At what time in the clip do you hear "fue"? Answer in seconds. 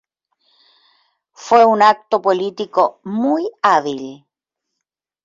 1.31-1.63